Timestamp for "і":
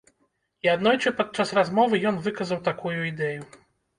0.67-0.69